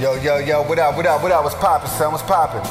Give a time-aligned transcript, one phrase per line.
[0.00, 1.44] Yo, yo, yo, what up, what up, what up?
[1.44, 2.12] What's poppin', son?
[2.12, 2.64] What's poppin'?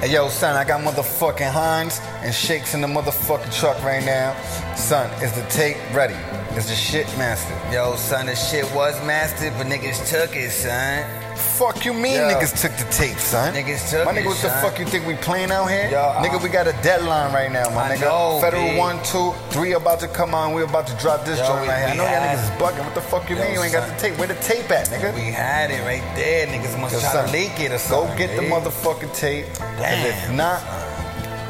[0.00, 4.34] Hey, yo, son, I got motherfucking Hinez and Shakez in the motherfucking truck right now.
[4.74, 6.14] Son, is the tape ready?
[6.56, 7.56] Is the shit mastered?
[7.72, 11.25] Yo, son, the shit was mastered, but niggas took it, son.
[11.36, 12.28] Fuck you mean Yo.
[12.30, 13.52] niggas took the tape, son?
[13.54, 14.62] Niggas took My it, nigga, what the son.
[14.62, 15.88] fuck you think we playing out here?
[15.90, 18.00] Yo, nigga, I- we got a deadline right now, my I nigga.
[18.02, 18.76] know, Federal B.
[18.76, 20.52] 1, 2, 3 about to come on.
[20.54, 21.88] We about to drop this Yo, joint right here.
[21.88, 22.84] I know y'all niggas is bugging.
[22.84, 24.18] What the fuck you Yo, mean you ain't got the tape?
[24.18, 25.14] Where the tape at, nigga?
[25.14, 26.46] We had it right there.
[26.46, 28.12] Niggas must Yo, try son, to leak it or something.
[28.12, 29.46] Go get the motherfucking tape.
[29.54, 30.60] Cause if Damn, not,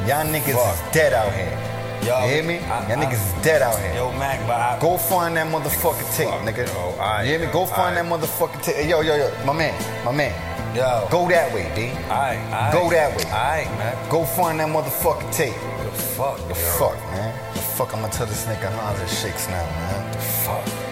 [0.05, 0.73] y'all niggas Fuck.
[0.87, 1.57] is dead out here.
[2.05, 2.57] Yo, you hear me?
[2.59, 3.93] I- y'all I- niggas is dead out here.
[3.95, 4.77] Yo, Mac, but I.
[4.79, 6.67] Go find that motherfucking tape, nigga.
[6.73, 7.51] yo, alright, you hear me?
[7.53, 8.21] Go find alright.
[8.21, 8.75] that motherfucking tape.
[8.75, 9.73] Hey, yo, yo, yo, my man,
[10.05, 10.33] my man.
[10.75, 11.07] Yo.
[11.09, 11.91] Go that way, B.
[12.09, 12.73] Alright, alright.
[12.73, 13.23] Go that way.
[13.25, 14.09] Alright, man.
[14.09, 15.53] Go find that motherfucking tape.
[15.83, 16.53] The fuck, The yo.
[16.79, 17.33] fuck, man.
[17.53, 20.11] The fuck I'm gonna tell this nigga Hans and Shakez now, man.
[20.11, 20.86] The fuck.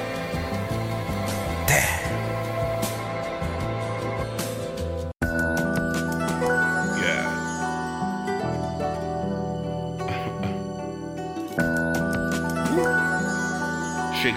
[14.26, 14.32] Uh.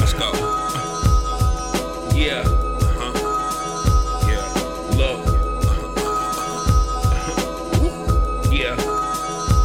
[0.00, 0.32] Let's go.
[2.14, 2.42] Yeah.
[2.80, 3.12] Uh-huh.
[4.26, 4.96] Yeah.
[4.96, 5.20] Look.
[8.50, 8.76] Yeah.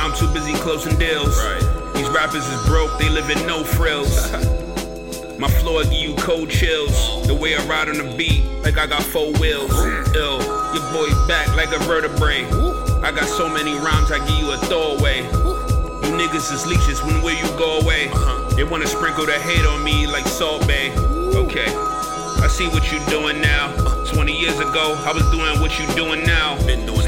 [0.01, 1.37] I'm too busy closing deals.
[1.37, 1.93] Right.
[1.95, 4.29] These rappers is broke, they live in no frills.
[5.39, 7.25] My floor give you cold chills.
[7.25, 9.71] The way I ride on the beat, like I got four wheels.
[10.17, 10.41] Ill,
[10.73, 12.45] your boy back like a vertebrae.
[13.03, 15.21] I got so many rhymes, I give you a throwaway.
[15.21, 18.07] You niggas is leeches, when will you go away?
[18.55, 20.91] They wanna sprinkle the hate on me like Salt Bae.
[21.35, 21.67] Okay,
[22.43, 23.73] I see what you doing now.
[24.05, 26.57] 20 years ago, I was doing what you doing now.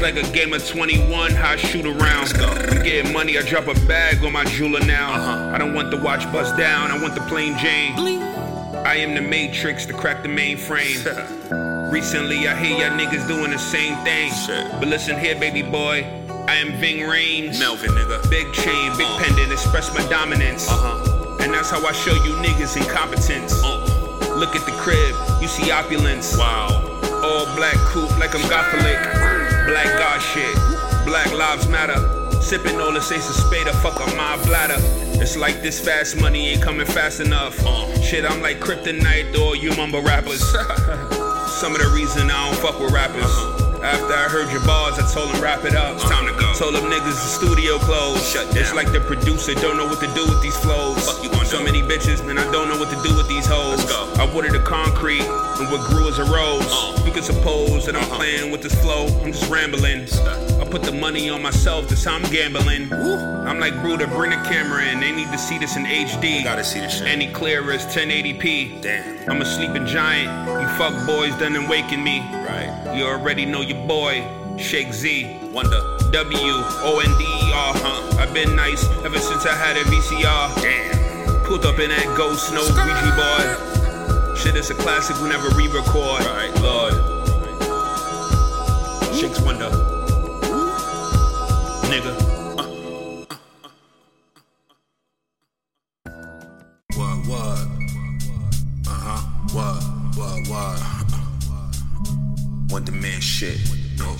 [0.00, 1.98] like a game of 21, how I shoot around.
[1.98, 2.46] Let's go.
[2.46, 5.12] I'm getting money, I drop a bag on my jeweler now.
[5.12, 5.54] Uh-huh.
[5.54, 7.98] I don't want the watch bust down, I want the plain Jane.
[7.98, 11.66] I am the matrix to crack the mainframe.
[11.90, 14.32] Recently, I hear y'all niggas doing the same thing.
[14.32, 14.70] Shit.
[14.78, 16.06] But listen here, baby boy,
[16.46, 17.58] I am Ving Rhames.
[17.58, 18.28] Melvin, nigga.
[18.30, 19.18] Big chain, big Uh.
[19.18, 20.70] pendant, express my dominance.
[20.70, 21.36] Uh-huh.
[21.40, 23.62] And that's how I show you niggas incompetence.
[23.64, 23.78] Uh.
[24.36, 26.36] Look at the crib, you see opulence.
[26.36, 26.68] Wow.
[27.24, 28.96] All black coupe like I'm Catholic.
[29.66, 30.54] Black God shit.
[31.06, 31.98] Black lives matter.
[32.40, 34.76] Sipping all this ace of spade, fuck up my bladder.
[35.20, 37.58] It's like this fast money ain't coming fast enough.
[37.66, 40.40] Uh, Shit, I'm like kryptonite or you mumble rappers.
[41.60, 43.22] Some of the reason I don't fuck with rappers.
[43.22, 43.84] Uh-huh.
[43.84, 45.96] After I heard your bars, I told them wrap it up.
[45.96, 46.49] It's time to go.
[46.60, 48.22] Told them niggas the studio closed.
[48.22, 51.08] Shut It's like the producer don't know what to do with these flows.
[51.08, 53.46] Fuck you gonna so many bitches, man, I don't know what to do with these
[53.46, 53.80] hoes.
[54.20, 56.68] I watered the concrete, and what grew is a rose.
[56.68, 57.02] Uh.
[57.06, 58.16] You can suppose that I'm Uh-huh.
[58.16, 59.06] playing with this flow.
[59.24, 60.06] I'm just rambling.
[60.60, 62.90] I put the money on myself, that's how I'm gambling.
[62.90, 63.16] Woo.
[63.48, 65.00] I'm like, Bruder, bring the camera in.
[65.00, 66.44] They need to see this in HD.
[66.44, 67.06] Gotta see this shit.
[67.06, 68.82] Any clearer is 1080p.
[68.82, 69.30] Damn.
[69.30, 70.28] I'm a sleeping giant.
[70.60, 72.20] You fuck boys done and waking me.
[72.20, 72.92] Right.
[72.94, 74.20] You already know your boy,
[74.58, 75.00] Shakez
[75.52, 75.89] Wonder.
[76.10, 77.72] W O N D E R.
[77.76, 78.18] Huh.
[78.18, 80.60] I've been nice ever since I had a VCR.
[80.60, 81.44] Damn.
[81.44, 84.34] Pulled up in that ghost, no Ouija boy.
[84.34, 85.20] Shit is a classic
[85.56, 86.24] we record.
[86.24, 86.54] Right.
[86.60, 86.94] Lord.
[89.14, 89.70] Shakez Wonder.
[91.90, 92.29] Nigga.
[103.40, 103.58] Shit.
[103.96, 104.16] No.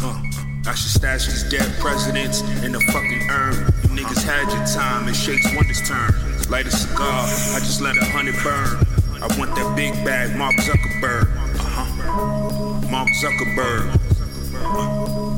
[0.00, 0.22] Uh,
[0.66, 3.54] I should stash these dead presidents in the fucking urn.
[3.82, 6.14] You niggas had your time, it shakes wonders turn.
[6.48, 8.86] Light a cigar, I just let a hundred burn.
[9.20, 11.26] I want that big bag, Mark Zuckerberg.
[11.58, 12.88] Uh huh.
[12.88, 13.90] Mark Zuckerberg.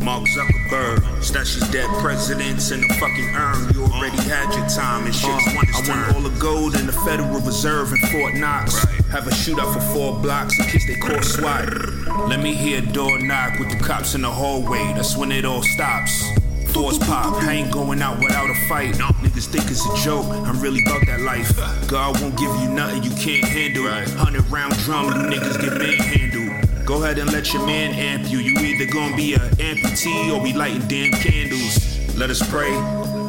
[0.05, 1.25] Mark Zuckerberg.
[1.25, 3.73] Stash these dead presidents in the fucking urn.
[3.73, 5.99] You already had your time, it shakes wonders turn.
[5.99, 8.85] I want all the gold in the Federal Reserve in Fort Knox.
[9.09, 11.96] Have a shootout for four blocks in case they call SWAT.
[12.25, 14.93] Let me hear a door knock with the cops in the hallway.
[14.95, 16.25] That's when it all stops.
[16.73, 18.95] Doors pop, I ain't going out without a fight.
[18.95, 21.57] Niggas think it's a joke, I'm really about that life.
[21.89, 23.85] God won't give you nothing you can't handle.
[24.19, 26.87] Hundred round drum, you niggas get manhandled.
[26.87, 28.39] Go ahead and let your man amp you.
[28.39, 32.17] You either gonna be a amputee or be lighting damn candles.
[32.17, 32.71] Let us pray.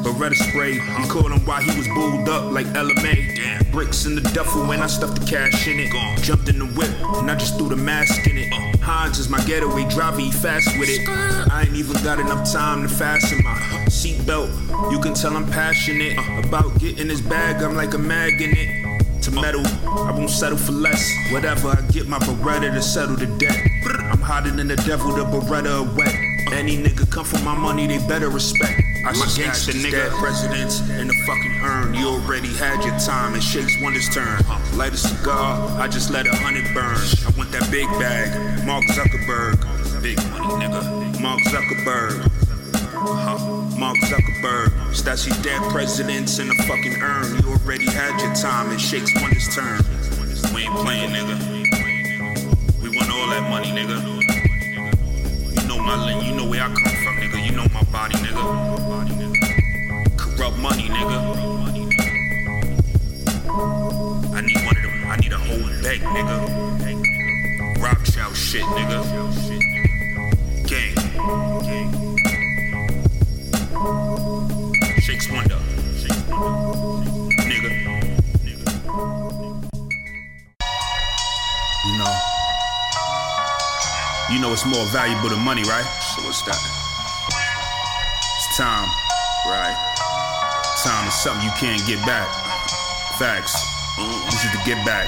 [0.04, 3.36] Beretta spray, you caught him while he was bulled up like LMA.
[3.36, 3.72] Damn.
[3.72, 5.92] Bricks in the duffel when I stuffed the cash in it.
[5.92, 6.18] Gone.
[6.18, 8.67] Jumped in the whip and I just threw the mask in it.
[8.88, 11.06] Hans is my getaway driver, he fast with it.
[11.52, 13.52] I ain't even got enough time to fasten my
[13.90, 14.50] seatbelt.
[14.90, 18.88] You can tell I'm passionate uh, about getting this bag, I'm like a magnet
[19.24, 19.68] to metal.
[19.86, 21.14] I won't settle for less.
[21.34, 23.60] Whatever, I get my Beretta to settle the debt.
[24.10, 26.16] I'm hotter than the devil, the Beretta wet.
[26.54, 28.82] Any nigga come for my money, they better respect.
[29.08, 30.10] I My gangsta nigga.
[30.20, 31.94] Presidents in the fucking urn.
[31.94, 33.36] You already had your time.
[33.36, 34.44] It shakes wonders turn.
[34.76, 35.80] Light a cigar.
[35.80, 36.98] I just let a hundred burn.
[37.24, 38.66] I want that big bag.
[38.66, 39.62] Mark Zuckerberg.
[40.02, 41.20] Big money nigga.
[41.22, 42.26] Mark Zuckerberg.
[42.94, 43.78] Uh-huh.
[43.78, 44.70] Mark Zuckerberg.
[44.94, 47.36] Stashy dead presidents in the fucking urn.
[47.42, 48.72] You already had your time.
[48.72, 49.82] It shakes wonders turn.
[50.54, 51.38] We ain't playing, nigga.
[52.82, 54.02] We want all that money, nigga.
[55.62, 57.44] You know my you know where I come from, nigga.
[57.46, 58.44] You know my body, nigga.
[60.18, 61.58] Corrupt money, nigga.
[64.34, 67.07] I need one of them, I need a whole bank, nigga.
[67.80, 69.04] Rothschild shit, nigga.
[70.68, 70.96] Gang.
[75.02, 75.60] Shakez Wonder.
[77.48, 77.72] Nigga.
[81.86, 82.14] You know.
[84.32, 85.86] You know it's more valuable than money, right?
[86.16, 86.60] So what's that?
[88.38, 88.90] It's time.
[89.46, 89.78] Right.
[90.84, 92.28] Time is something you can't get back.
[93.18, 93.54] Facts.
[94.26, 95.08] This is the get back.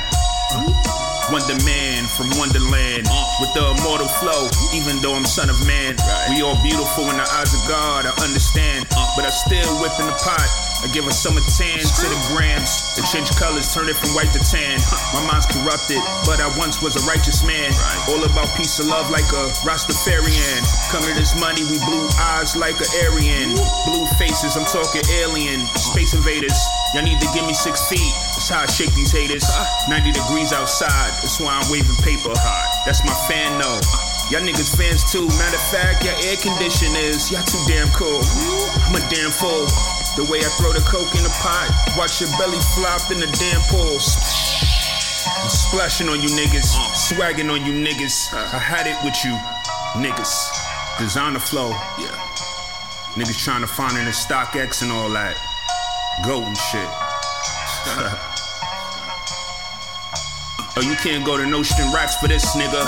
[0.51, 1.08] Mm-hmm.
[1.31, 4.49] Wonder Man from Wonderland uh, with the immortal flow.
[4.73, 5.93] Even though I'm son of man,
[6.33, 8.09] we all beautiful in the eyes of God.
[8.09, 10.49] I understand, uh, but I still whip in the pot.
[10.81, 12.71] I give a summer tan to the grams.
[12.97, 14.79] It change colors, turn it from white to tan.
[15.13, 17.69] My mind's corrupted, but I once was a righteous man.
[18.09, 20.59] All about peace and love like a Rastafarian.
[20.89, 23.53] Come to this money, we blue eyes like a Aryan.
[23.85, 25.61] Blue faces, I'm talking alien.
[25.77, 26.57] Space invaders.
[26.95, 28.13] Y'all need to give me six feet.
[28.39, 29.43] That's how I shake these haters.
[29.91, 31.11] 90 degrees outside.
[31.19, 32.31] That's why I'm waving paper.
[32.31, 32.67] Hot.
[32.87, 33.83] That's my fan though.
[34.31, 35.27] Y'all niggas fans too.
[35.35, 37.27] Matter of fact, your air conditioners.
[37.35, 38.23] Y'all too damn cool.
[38.87, 39.67] I'm a damn fool.
[40.15, 41.67] The way I throw the coke in the pot.
[41.99, 43.99] Watch your belly flop in the damn pool.
[43.99, 46.71] I'm splashing on you niggas.
[46.95, 48.31] Swagging on you niggas.
[48.31, 49.35] I had it with you
[49.99, 50.31] niggas.
[50.95, 51.75] Designer flow.
[51.99, 52.15] Yeah.
[53.19, 55.35] Niggas trying to find in X and all that.
[56.23, 56.87] Goat and shit.
[60.77, 62.81] Oh, you can't go to Nordstrom Racks for this nigga.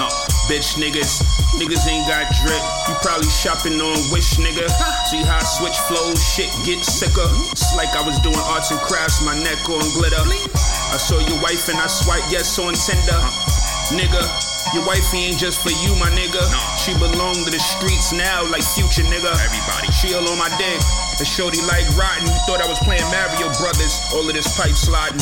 [0.47, 1.21] Bitch niggas.
[1.57, 2.61] Niggas ain't got drip.
[2.87, 4.69] You probably shopping on Wish nigga.
[5.09, 7.27] See how I switch flows, shit get sicker.
[7.51, 10.21] It's like I was doing arts and crafts, my neck on glitter.
[10.21, 13.50] I saw your wife and I swipe yes on Tinder.
[13.91, 14.23] Nigga,
[14.71, 16.39] your wifey ain't just for you, my nigga.
[16.79, 19.27] She belong to the streets now, like future nigga.
[19.27, 20.79] Everybody, she all on my dick.
[21.19, 22.23] A shorty like rotten.
[22.23, 23.93] You thought I was playing Mario Brothers.
[24.15, 25.19] All of this pipe sliding.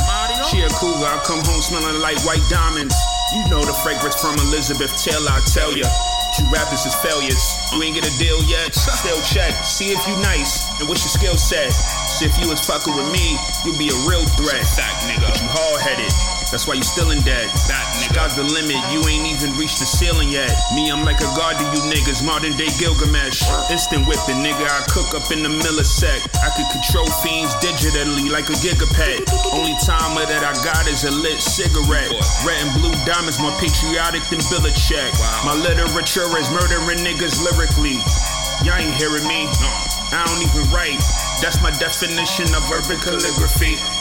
[0.54, 1.02] She a cougar.
[1.02, 2.94] I come home smelling like white diamonds.
[3.34, 5.34] You know the fragrance from Elizabeth Taylor.
[5.34, 5.90] I tell ya.
[6.38, 7.42] You rappers is failures.
[7.74, 8.72] You ain't get a deal yet.
[9.02, 9.52] Still check.
[9.66, 11.74] See if you nice and what's your skill set.
[12.06, 13.34] See if you was fucking with me,
[13.66, 14.62] you'd be a real threat.
[14.62, 15.26] Fact, nigga.
[15.26, 16.39] But you hard headed.
[16.50, 17.46] That's why you still in debt.
[17.70, 18.18] That nigga.
[18.18, 18.82] Sky's the limit.
[18.90, 20.50] You ain't even reached the ceiling yet.
[20.74, 22.26] Me, I'm like a god to you niggas.
[22.26, 23.46] Modern day Gilgamesh.
[23.70, 24.66] Instant whipping, nigga.
[24.66, 26.26] I cook up in the millisect.
[26.42, 29.30] I could control fiends digitally like a gigapet.
[29.54, 32.10] Only timer that I got is a lit cigarette.
[32.42, 35.14] Red and blue diamonds more patriotic than Belichick.
[35.46, 38.02] My literature is murdering niggas lyrically.
[38.66, 39.46] Y'all ain't hearing me.
[40.12, 40.98] I don't even write.
[41.46, 43.99] That's my definition of urban calligraphy.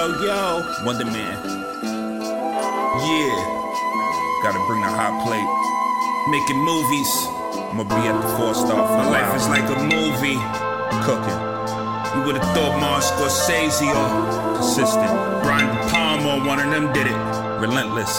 [0.00, 1.36] Yo, yo, Wonder Man.
[3.04, 3.36] Yeah,
[4.40, 5.44] gotta bring the hot plate.
[6.32, 7.10] Making movies.
[7.68, 8.80] I'ma be at the four star.
[8.96, 10.40] My life is like a movie.
[11.04, 11.40] Cooking.
[12.16, 15.12] You would've thought Mars Scorsese or consistent.
[15.44, 17.20] Brian De Palma, one of them did it.
[17.60, 18.16] Relentless.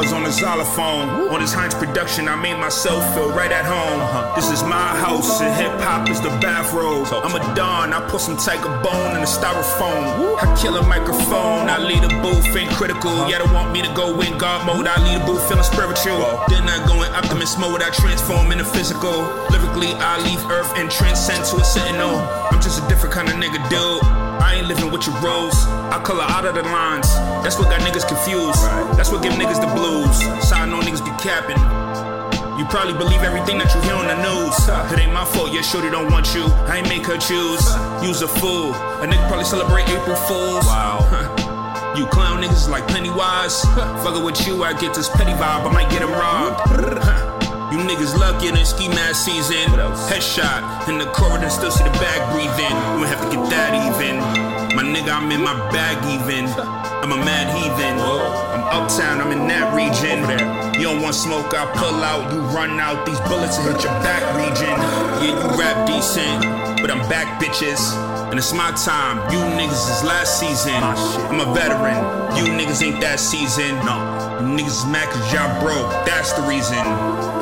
[0.00, 1.28] Bars on the xylophone.
[1.28, 4.00] On this Hinez production, I made myself feel right at home.
[4.00, 7.06] huh This is my house, and hip hop is the bathrobe.
[7.12, 10.40] I'm a don, I put some tiger bone in the styrofoam.
[10.40, 13.12] I kill a microphone, I lead a booth, ain't critical.
[13.28, 16.24] Yeah, they want me to go in God mode, I lead a booth feeling spiritual.
[16.48, 19.20] Then I go in optimist mode, I transform into physical.
[19.52, 22.16] Lyrically, I leave earth and transcend to a sentinel.
[22.50, 24.29] I'm just a different kind of nigga, dude.
[24.40, 25.54] I ain't living with your rules.
[25.92, 27.08] I color out of the lines.
[27.44, 28.62] That's what got niggas confused.
[28.96, 30.18] That's what give niggas the blues.
[30.48, 31.60] So I know niggas be capping.
[32.58, 34.56] You probably believe everything that you hear on the news.
[34.92, 36.44] It ain't my fault, yeah, shorty don't want you.
[36.68, 37.64] I ain't make her choose.
[38.04, 38.74] You's a fool.
[39.00, 40.66] A nigga probably celebrate April Fools.
[40.66, 41.00] Wow.
[41.96, 43.64] You clown niggas like Pennywise.
[44.04, 45.68] Fuckin' with you, I get this petty vibe.
[45.68, 47.39] I might get him robbed.
[47.70, 49.70] You niggas luckier than ski mask season.
[50.10, 52.74] Headshot in the corridor, still see the bag breathing.
[53.00, 54.18] We have to get that even.
[54.74, 56.50] My nigga, I'm in my bag even.
[57.02, 57.94] I'm a mad heathen.
[57.98, 60.18] I'm uptown, I'm in that region.
[60.80, 62.32] You don't want smoke, I pull out.
[62.32, 64.74] You run out, these bullets will hit your back region.
[65.22, 67.94] Yeah, you rap decent, but I'm back, bitches.
[68.30, 69.18] And it's my time.
[69.30, 70.74] You niggas is last season.
[70.82, 71.98] I'm a veteran.
[72.36, 73.74] You niggas ain't that season.
[73.86, 73.98] No.
[74.40, 75.90] Niggas is mad cause y'all broke.
[76.06, 76.78] That's the reason.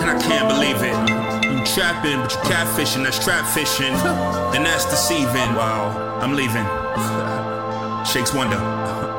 [0.00, 0.96] And I can't believe it.
[1.50, 3.02] You trapping, but you catfishing.
[3.04, 3.94] That's trap fishing.
[4.54, 5.54] And that's deceiving.
[5.54, 6.18] Wow.
[6.22, 6.64] I'm leaving.
[8.08, 9.17] Shakez Wonder.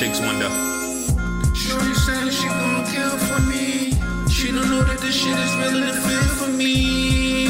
[0.00, 0.48] Shakez Wonder.
[1.54, 3.92] Shorty said she gon' kill for me.
[4.30, 7.44] She don't know that this shit is really the feel for me.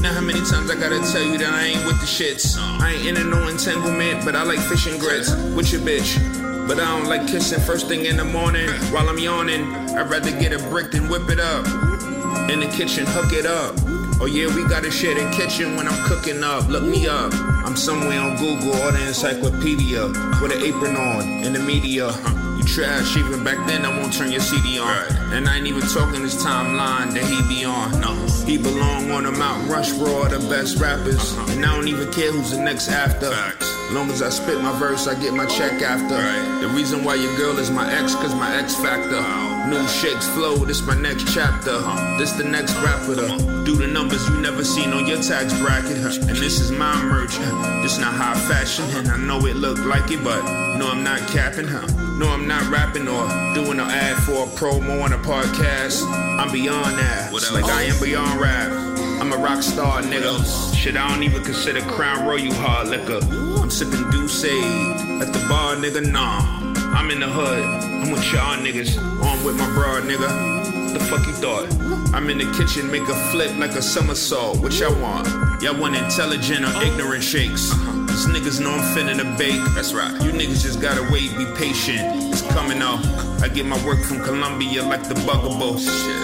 [0.00, 2.56] Now how many times I gotta tell you that I ain't with the shits?
[2.58, 6.16] I ain't in no entanglement, but I like fishing grits with your bitch.
[6.66, 9.74] But I don't like kissing first thing in the morning while I'm yawning.
[9.90, 11.66] I'd rather get a brick than whip it up.
[12.48, 13.89] In the kitchen, hook it up.
[14.22, 16.68] Oh yeah, we gotta share the kitchen when I'm cooking up.
[16.68, 17.32] Look me up.
[17.64, 20.08] I'm somewhere on Google or the encyclopedia
[20.42, 22.08] with an apron on in the media.
[22.58, 25.06] You trash, even back then I won't turn your CD on.
[25.32, 27.98] And I ain't even talking this timeline that he be on.
[28.02, 31.32] No, he belong on the Mount Rushmore, the best rappers.
[31.48, 33.30] And I don't even care who's the next after.
[33.92, 36.60] Long as I spit my verse, I get my check after.
[36.60, 39.20] The reason why your girl is my ex, cause my X factor.
[39.68, 41.78] New shakes flow, this my next chapter.
[42.16, 43.16] This the next rapper
[43.64, 45.98] do the numbers you never seen on your tax bracket.
[45.98, 47.36] And this is my merch.
[47.82, 50.40] This not high fashion, and I know it look like it, but
[50.76, 51.86] no, I'm not capping, huh?
[52.16, 56.04] No, I'm not rapping or doing an ad for a promo on a podcast.
[56.38, 57.32] I'm beyond that.
[57.52, 58.89] Like I am beyond rap.
[59.20, 60.74] I'm a rock star, nigga.
[60.74, 63.20] Shit, I don't even consider Crown Royal You hard liquor.
[63.60, 66.10] I'm sipping D'USSÉ at the bar, nigga.
[66.10, 66.40] Nah,
[66.96, 67.62] I'm in the hood.
[67.62, 68.96] I'm with y'all niggas.
[69.22, 70.94] On with my broad, nigga.
[70.94, 71.70] The fuck you thought?
[72.14, 74.58] I'm in the kitchen, make a flip like a somersault.
[74.60, 75.28] What y'all want?
[75.62, 77.70] Y'all want intelligent or ignorant shakes?
[78.10, 79.62] These niggas know I'm finna to bake.
[79.74, 80.10] That's right.
[80.22, 82.32] You niggas just gotta wait, be patient.
[82.32, 82.98] It's coming up.
[83.40, 85.78] I get my work from Columbia like the Bugaboo.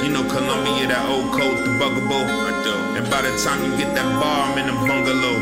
[0.04, 2.26] You know Columbia, that old coat, the Bugaboo.
[2.26, 2.74] I do.
[2.98, 5.38] And by the time you get that bar, I'm in a bungalow.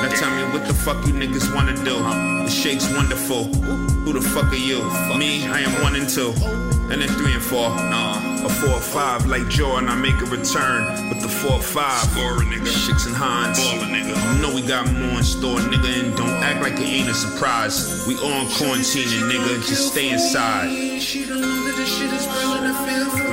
[0.00, 1.98] Now tell me what the fuck you niggas wanna do.
[1.98, 3.44] The shake's wonderful.
[3.44, 4.78] Who the fuck are you?
[5.18, 6.32] Me, I am one and two.
[6.36, 6.88] Oh.
[6.92, 7.68] And then three and four.
[7.68, 8.27] Nah.
[8.44, 12.08] A four or five like Jordan, I make a return with the four or five.
[12.10, 12.66] Score nigga.
[12.66, 13.58] Shicks and Hans.
[13.58, 14.14] Baller, nigga.
[14.36, 17.14] You know we got more in store, nigga, and don't act like it ain't a
[17.14, 18.06] surprise.
[18.06, 19.66] We on quarantining, nigga.
[19.66, 21.00] Just stay inside.
[21.00, 23.27] She don't know that this shit is really the feel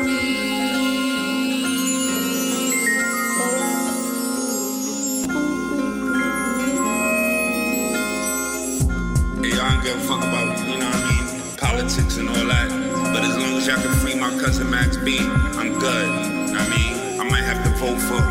[14.45, 16.05] my cousin Max B, I'm good.
[16.53, 17.19] I mean?
[17.19, 18.21] I might have to vote for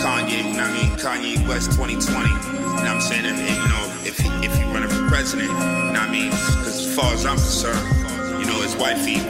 [0.00, 0.96] Kanye, I mean?
[0.96, 2.30] Kanye West 2020.
[2.30, 3.26] You know I'm saying?
[3.26, 6.30] And, and, you know, if he, if he running for president, you know I mean?
[6.30, 7.84] Because as far as I'm concerned,
[8.40, 9.20] you know, his wifey,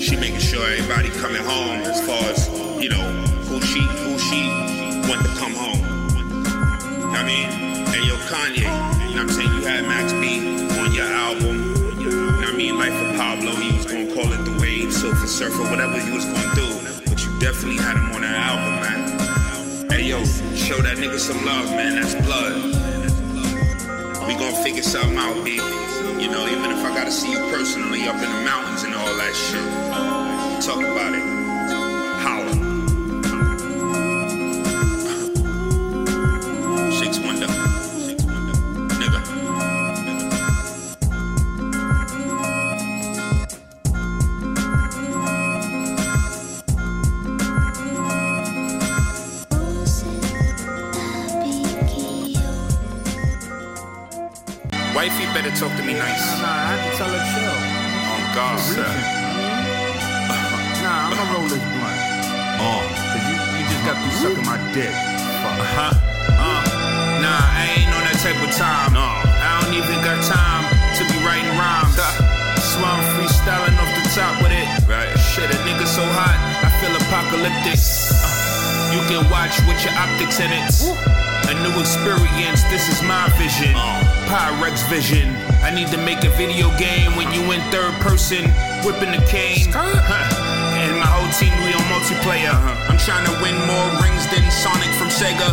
[0.00, 2.46] she making sure everybody coming home as far as,
[2.80, 3.02] you know,
[3.50, 4.46] who she, who she
[5.10, 5.82] want to come home.
[7.02, 7.50] You know I mean?
[7.90, 8.62] Hey, yo, Kanye,
[9.10, 9.50] you know I'm saying?
[9.58, 10.38] You had Max B
[10.78, 11.98] on your album.
[11.98, 12.78] You know I mean?
[12.78, 14.59] Life of Pablo, he was gonna call it the
[14.90, 16.66] wave, Silver Surfer, whatever you was gonna do.
[17.08, 19.90] But you definitely had him on that album, man.
[19.90, 22.00] Hey, yo, show that nigga some love, man.
[22.00, 22.54] That's blood.
[24.26, 25.54] We gonna figure something out, B.
[26.20, 29.14] You know, even if I gotta see you personally up in the mountains and all
[29.16, 30.64] that shit.
[30.64, 31.39] Talk about it.
[56.00, 56.24] Nice.
[56.40, 57.56] Nah, I to tell her chill.
[58.08, 58.56] On God.
[58.56, 58.88] sir.
[60.80, 62.00] Nah, I'ma roll this blunt.
[62.56, 62.80] Uh,
[63.12, 64.92] Cause you, you just got through sucking my dick.
[65.44, 65.60] Fuck.
[65.76, 65.92] huh?
[66.40, 66.64] Uh,
[67.20, 68.96] nah, I ain't on that type of time.
[68.96, 69.04] No.
[69.04, 70.64] I don't even got time
[70.96, 71.96] to be writing rhymes.
[72.64, 74.68] So I'm freestyling off the top with it.
[74.88, 75.12] Right.
[75.20, 77.76] Shit, a nigga so hot, I feel apocalyptic.
[77.76, 80.68] Uh, you can watch with your optics in it.
[80.80, 80.96] Woo.
[81.48, 83.72] A new experience, this is my vision.
[83.74, 84.00] Uh.
[84.28, 85.49] Pyrex vision.
[85.62, 88.48] I need to make a video game when you in third person,
[88.82, 89.68] whipping the cane.
[89.70, 90.50] Huh.
[90.80, 92.56] And my whole team, we on multiplayer.
[92.88, 95.52] I'm trying to win more rings than Sonic from Sega.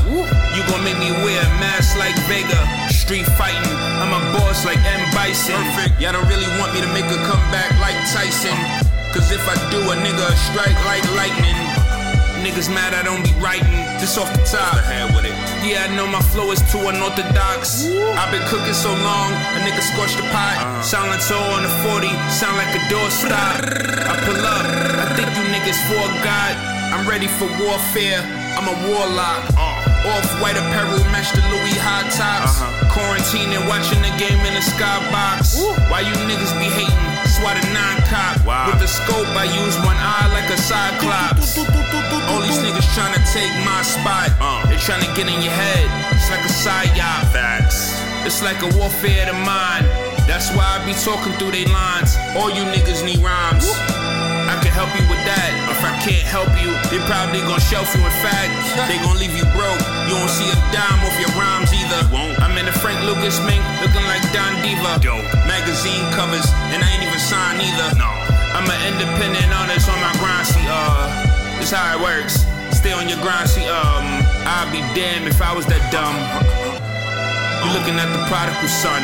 [0.56, 2.58] You gon' make me wear a mask like Vega.
[2.88, 5.04] Street fighting, I'm a boss like M.
[5.12, 5.60] Bison.
[5.76, 6.00] Perfect.
[6.00, 8.56] Y'all don't really want me to make a comeback like Tyson.
[9.12, 11.77] Cause if I do, a nigga strike like lightning.
[12.58, 13.70] Niggas mad I don't be writing,
[14.02, 14.82] just off the top.
[14.82, 15.38] Ahead with it.
[15.62, 17.86] Yeah, I know my flow is too unorthodox.
[17.86, 20.82] I've been cooking so long, a nigga scorched the pot.
[20.82, 23.62] Sound like toe on the 40, sound like a door stop.
[23.62, 26.58] I pull up, I think you niggas for God.
[26.90, 28.26] I'm ready for warfare,
[28.58, 29.54] I'm a warlock.
[29.54, 32.58] Off-white apparel, match the Louis high tops.
[32.90, 35.62] Quarantine and watching the game in the skybox.
[35.94, 37.06] Why you niggas be hating?
[37.38, 38.42] Swat a nine cop.
[38.42, 38.72] Wow.
[38.72, 41.54] With the scope, I use one eye like a cyclops.
[42.58, 44.34] These niggas tryna take my spot.
[44.42, 44.66] Uh.
[44.66, 45.86] They tryna get in your head.
[46.10, 47.30] It's like a psyop.
[47.30, 47.94] Facts.
[48.26, 49.86] It's like a warfare to mind.
[50.26, 52.18] That's why I be talking through they lines.
[52.34, 53.70] All you niggas need rhymes.
[54.50, 55.54] I can help you with that.
[55.70, 58.02] If I can't help you, they probably gon' shelf you.
[58.02, 58.50] In fact,
[58.90, 59.82] they gon' leave you broke.
[60.10, 62.10] You won't see a dime off your rhymes either.
[62.42, 64.98] I'm in a Frank Lucas mink, looking like Don Diva.
[65.46, 68.02] Magazine covers, and I ain't even signed either.
[68.02, 68.10] No.
[68.58, 70.50] I'm an independent artist on my grind.
[70.50, 71.27] See, uh,
[71.60, 72.46] this how it works.
[72.76, 73.50] Stay on your grind.
[73.50, 74.06] See, um,
[74.46, 76.16] I'd be damned if I was that dumb.
[77.64, 79.04] You looking at the prodigal son.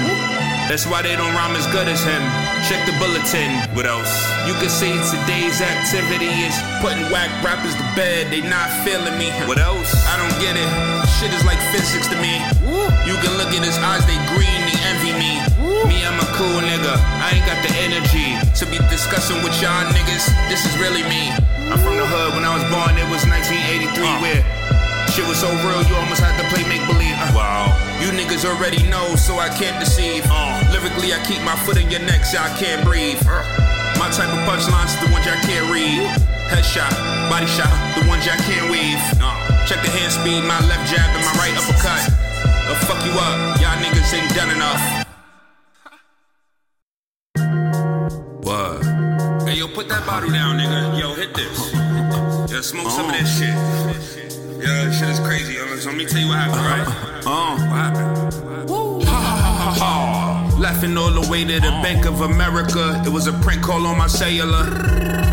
[0.72, 2.24] That's why they don't rhyme as good as him.
[2.72, 3.52] Check the bulletin.
[3.76, 4.10] What else?
[4.48, 8.32] You could say today's activity is putting whack rappers to bed.
[8.32, 9.30] They not feeling me.
[9.44, 9.92] What else?
[10.08, 10.70] I don't get it.
[11.20, 12.40] Shit is like physics to me.
[13.04, 15.44] You can look at his eyes, they green, they envy me.
[15.84, 16.96] Me, I'm a cool nigga.
[17.20, 20.32] I ain't got the energy to be discussing with y'all niggas.
[20.48, 21.36] This is really me.
[22.14, 22.34] I'm from the hood.
[22.38, 24.06] When I was born, it was 1983.
[24.06, 24.22] Uh.
[24.22, 24.42] Where
[25.10, 27.18] shit was so real, you almost had to play make believe.
[27.34, 27.74] Wow.
[28.02, 30.26] You niggas already know, so I can't deceive.
[30.30, 30.62] Uh.
[30.72, 33.22] Lyrically, I keep my foot in your neck so I can't breathe.
[33.98, 36.06] My type of punchlines the ones y'all can't read.
[36.54, 36.94] Headshot,
[37.30, 39.02] body shot, the ones y'all can't weave.
[39.18, 39.66] Uh.
[39.66, 42.04] Check the hand speed, my left jab and my right uppercut.
[42.70, 44.84] I'll fuck you up, y'all niggas ain't done enough.
[48.44, 48.84] What?
[49.48, 51.00] Hey, yo, put that bottle down, nigga.
[52.64, 53.50] Smoke some of this shit.
[54.64, 55.56] Yeah, shit is crazy.
[55.82, 56.88] So let me tell you what happened, right?
[57.26, 57.58] Uh.
[57.58, 59.04] What happened?
[59.04, 60.23] Ha ha ha ha ha.
[60.64, 63.04] Laughing all the way to the Bank of America.
[63.06, 64.64] It was a prank call on my cellular.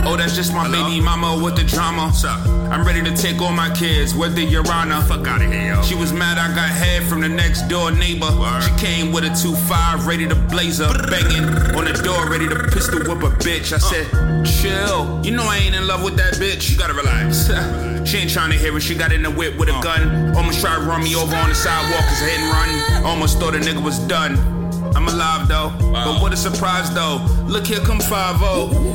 [0.05, 2.07] Oh, that's just my baby mama with the drama.
[2.07, 2.45] What's up?
[2.69, 5.83] I'm ready to take all my kids, whether you're on Fuck out of here, yo.
[5.83, 8.27] She was mad I got head from the next door neighbor.
[8.27, 8.61] Word.
[8.63, 11.45] She came with a 2-5, ready to blaze her, banging
[11.79, 13.73] on the door, ready to pistol whip a bitch.
[13.73, 14.07] I uh, said,
[14.45, 15.25] chill.
[15.25, 16.73] You know I ain't in love with that bitch.
[16.73, 17.47] You gotta relax.
[18.05, 18.81] she ain't trying to hear it.
[18.81, 19.81] She got in the whip with a uh.
[19.81, 20.37] gun.
[20.37, 23.05] Almost tried to run me over on the sidewalk as a hit and run.
[23.05, 24.60] Almost thought a nigga was done.
[24.95, 27.19] I'm alive though, but what a surprise though.
[27.47, 28.43] Look here come 5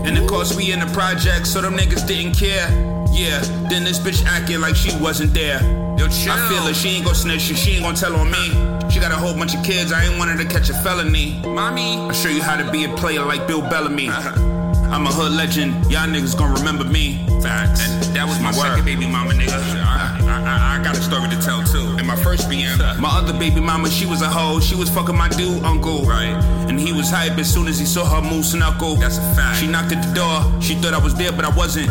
[0.05, 2.67] and of course we in the project, so them niggas didn't care.
[3.11, 5.61] Yeah, then this bitch acting like she wasn't there.
[5.97, 6.33] Yo, chill.
[6.33, 8.91] I feel her, she ain't gon' snitch, she ain't gon' tell on me.
[8.91, 11.39] She got a whole bunch of kids, I ain't want her to catch a felony.
[11.43, 14.09] Mommy, I'll show you how to be a player like Bill Bellamy.
[14.09, 14.44] Uh-huh.
[14.91, 17.25] I'm a hood legend, y'all niggas gon' remember me.
[17.41, 17.87] Facts.
[17.89, 18.69] And that was my Word.
[18.69, 19.51] second baby mama, nigga.
[19.51, 21.95] I, I, I, I got a story to tell too.
[21.97, 24.59] And my first BM, my other baby mama, she was a hoe.
[24.59, 26.03] She was fucking my dude uncle.
[26.03, 26.35] Right.
[26.69, 28.95] And he was hype as soon as he saw her moose knuckle.
[28.95, 29.59] That's a fact.
[29.59, 30.61] She knocked at the door.
[30.61, 31.89] She thought I was there, but I wasn't.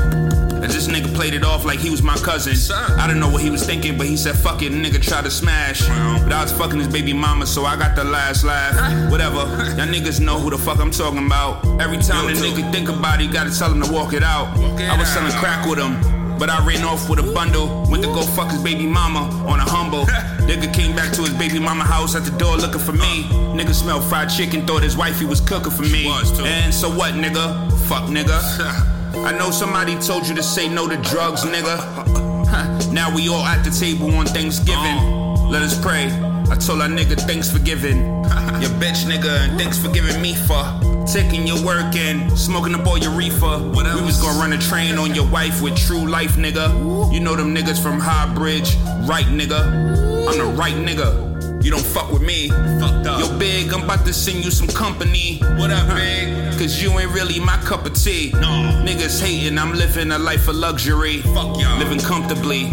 [0.65, 2.57] As this nigga played it off like he was my cousin.
[2.99, 5.31] I don't know what he was thinking, but he said, fuck it, nigga try to
[5.31, 5.87] smash.
[6.25, 8.75] But I was fucking his baby mama, so I got the last laugh.
[9.11, 9.41] Whatever.
[9.77, 11.65] Y'all niggas know who the fuck I'm talking about.
[11.83, 14.57] Every time the nigga think about it, you gotta tell him to walk it out.
[14.57, 16.01] I was selling crack with him.
[16.39, 19.61] But I ran off with a bundle, went to go fuck his baby mama on
[19.61, 20.07] a humble.
[20.49, 23.25] Nigga came back to his baby mama house at the door looking for me.
[23.55, 26.11] Nigga smelled fried chicken, thought his wifey was cooking for me.
[26.43, 27.71] And so what, nigga?
[27.87, 28.91] Fuck, nigga.
[29.17, 32.93] I know somebody told you to say no to drugs, nigga.
[32.93, 34.99] now we all at the table on Thanksgiving.
[34.99, 35.49] Uh.
[35.49, 36.07] Let us pray.
[36.51, 37.99] I told our nigga thanks for giving.
[38.63, 40.65] Your bitch nigga, and thanks for giving me for
[41.07, 43.59] taking your work and smoking up all your reefer.
[43.59, 47.13] What We was gonna run a train on your wife with true life, nigga.
[47.13, 50.29] You know them niggas from High Bridge, right nigga.
[50.29, 51.34] I'm the right nigga.
[51.65, 52.51] You don't fuck with me.
[52.51, 53.21] Fucked up.
[53.21, 55.39] Yo, big, I'm about to send you some company.
[55.57, 56.29] What up, big?
[56.59, 58.33] Cause you ain't really my cup of tea.
[58.35, 58.85] No.
[58.85, 61.23] Niggas hating, I'm living a life of luxury.
[61.23, 61.79] Fuck y'all.
[61.79, 62.65] Living comfortably.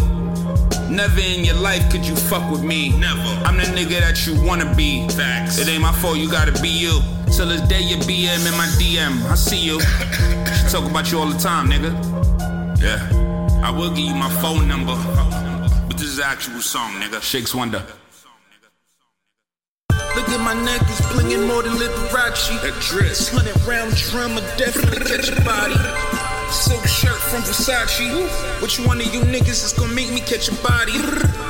[0.90, 2.90] Never in your life could you fuck with me.
[3.00, 3.22] Never.
[3.46, 5.08] I'm the nigga that you wanna be.
[5.08, 5.58] Facts.
[5.58, 7.00] It ain't my fault, you gotta be you.
[7.32, 9.24] Till this day you BM in my DM.
[9.32, 9.80] I see you.
[10.52, 11.94] She talk about you all the time, nigga.
[12.82, 13.62] Yeah.
[13.64, 14.96] I will give you my phone number.
[15.88, 17.22] But this is actual song, nigga.
[17.22, 17.86] Shakez Wonder.
[20.16, 22.52] Look at my neck, it's blinging more than Liberace.
[22.82, 23.30] Dress.
[23.30, 25.76] Hundred round drum, I definitely catch a body.
[26.52, 28.62] Silk shirt from Versace.
[28.62, 30.98] Which one of you niggas is gonna make me catch a body?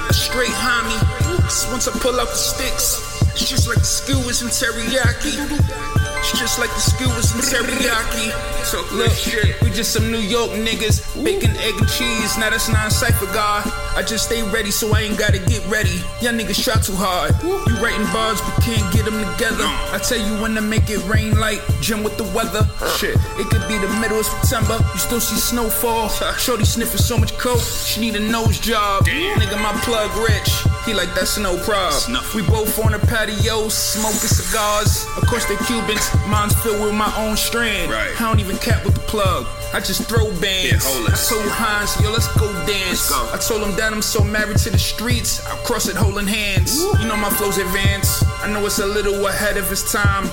[0.09, 1.71] A straight homie.
[1.71, 6.00] once I pull out the sticks, it's just like the skewers and teriyaki.
[6.21, 8.29] It's just like the skewers and teriyaki.
[8.63, 9.59] So Look, shit.
[9.63, 12.37] we just some New York niggas, bacon, egg, and cheese.
[12.37, 13.65] Now that's non cipher God.
[13.97, 15.97] I just stay ready, so I ain't gotta get ready.
[16.21, 17.33] Y'all niggas try too hard.
[17.43, 19.65] You writing bars, but can't get them together.
[19.91, 22.63] I tell you when to make it rain like Jim with the weather.
[22.97, 24.77] Shit, it could be the middle of September.
[24.93, 26.09] You still see snowfall.
[26.37, 29.05] Shorty sniffing so much coke, she need a nose job.
[29.05, 30.49] Nigga, my plug rich.
[30.85, 32.21] He like that's no problem.
[32.33, 35.05] We both on the patio, smoking cigars.
[35.15, 37.91] Of course they Cubans, mine's filled with my own strand.
[37.91, 38.09] Right.
[38.19, 39.45] I don't even cap with the plug.
[39.73, 40.83] I just throw bands.
[40.83, 41.05] Yeah.
[41.07, 43.09] I told Hinez, yo, let's go dance.
[43.09, 43.29] Let's go.
[43.31, 46.81] I told him that I'm so married to the streets, I'll cross it holding hands.
[46.81, 48.23] You know my flow's advanced.
[48.43, 50.29] I know it's a little ahead of its time.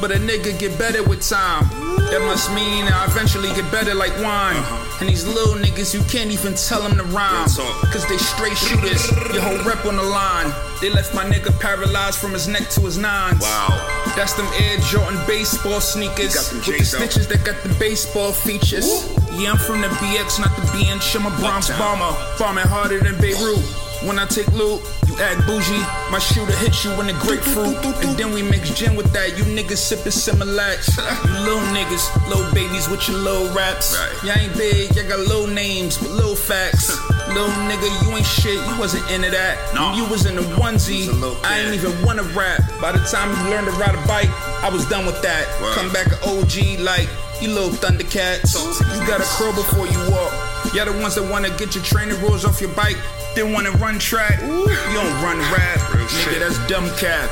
[0.00, 1.68] But a nigga get better with time.
[2.10, 4.62] That must mean I eventually get better like wine.
[5.00, 7.46] And these little niggas, you can't even tell them to rhyme.
[7.46, 9.06] Cause they straight shooters.
[9.32, 10.52] Your whole rep on the line.
[10.80, 13.40] They left my nigga paralyzed from his neck to his nines.
[13.40, 13.68] Wow.
[14.16, 16.34] That's them Air Jordan baseball sneakers.
[16.52, 19.06] with the stitches that got the baseball features.
[19.38, 20.98] Yeah, I'm from the BX, not the BN.
[21.14, 22.12] I'm a Bronx bomber.
[22.36, 23.89] Farming harder than Beirut.
[24.02, 25.84] When I take loot, you act bougie.
[26.10, 27.76] My shooter hits you in the grapefruit.
[28.00, 29.36] And then we mix gin with that.
[29.36, 30.80] You niggas sipping Similac.
[31.28, 33.92] You little niggas, little babies with your little raps.
[33.98, 34.24] Right.
[34.24, 36.96] Y'all ain't big, y'all got little names, but little facts.
[37.28, 38.56] little nigga, you ain't shit.
[38.68, 39.58] You wasn't into that.
[39.74, 39.90] No.
[39.90, 42.62] When you was in the onesie, a I ain't even wanna rap.
[42.80, 44.30] By the time you learned to ride a bike,
[44.64, 45.44] I was done with that.
[45.76, 47.08] Come back an OG like
[47.42, 48.56] you little Thundercats.
[48.56, 50.49] You gotta crow before you walk.
[50.74, 52.96] Y'all the ones that wanna get your training rules off your bike,
[53.34, 54.40] then wanna run track.
[54.40, 56.24] You don't run rap, Real nigga.
[56.24, 56.38] shit.
[56.38, 57.28] That's dumb cap.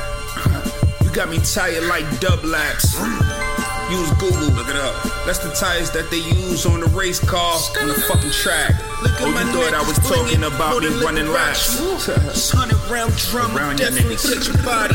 [1.03, 2.99] You got me tired like dub laps.
[3.89, 4.53] Use Google.
[4.53, 4.93] Look it up.
[5.25, 8.75] That's the tires that they use on the race car on the fucking track.
[9.01, 11.79] Look oh, at my you thought I was talking about me running laps.
[12.51, 14.93] Hundred round drum, definitely catch your body.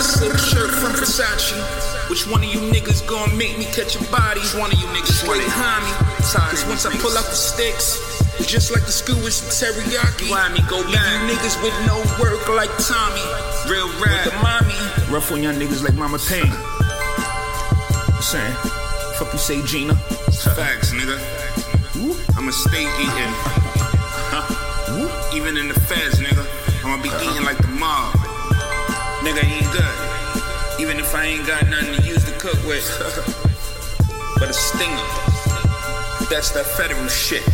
[0.00, 1.91] Silk shirt from Versace.
[2.12, 4.38] Which one of you niggas gonna make me catch a body?
[4.44, 5.48] Which one of you niggas it?
[5.48, 5.96] homie.
[6.30, 7.96] Tired Cause once I pull out the sticks,
[8.44, 10.28] just like the skewers and teriyaki.
[10.28, 10.92] Why me go back?
[10.92, 13.24] you niggas with no work like Tommy.
[13.64, 14.28] Real rap.
[14.28, 14.76] With the mommy.
[15.08, 16.52] Rough on young niggas like Mama Payne.
[16.52, 18.52] I'm saying,
[19.16, 19.94] fuck you say Gina.
[20.52, 21.16] Facts, nigga.
[22.36, 23.32] I'ma stay eating.
[24.28, 25.32] Huh?
[25.34, 26.44] Even in the feds, nigga.
[26.84, 28.12] I'ma be eating like the mob.
[29.24, 30.21] Nigga ain't good.
[30.82, 32.82] Even if I ain't got nothing to use to cook with.
[34.40, 35.06] But a stinger.
[36.28, 37.44] That's that federal shit.